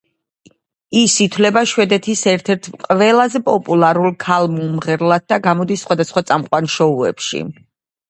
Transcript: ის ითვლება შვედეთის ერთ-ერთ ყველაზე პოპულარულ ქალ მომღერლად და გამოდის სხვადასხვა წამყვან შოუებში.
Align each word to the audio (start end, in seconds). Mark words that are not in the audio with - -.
ის 1.01 1.17
ითვლება 1.25 1.63
შვედეთის 1.71 2.23
ერთ-ერთ 2.33 2.71
ყველაზე 2.87 3.43
პოპულარულ 3.51 4.19
ქალ 4.27 4.53
მომღერლად 4.57 5.31
და 5.35 5.43
გამოდის 5.51 5.87
სხვადასხვა 5.89 6.29
წამყვან 6.33 6.75
შოუებში. 6.81 7.49